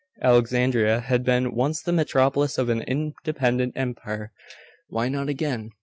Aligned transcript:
Alexandria 0.23 0.99
had 1.01 1.23
been 1.23 1.53
once 1.53 1.79
the 1.79 1.91
metropolis 1.91 2.57
of 2.57 2.69
an 2.69 2.81
independent 2.81 3.71
empire.... 3.75 4.31
Why 4.87 5.09
not 5.09 5.29
again? 5.29 5.69